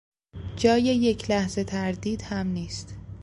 جای 0.55 0.81
یک 0.81 1.31
لحظه 1.31 1.63
تردید 1.63 2.21
هم 2.21 2.47
نیست 2.47 2.95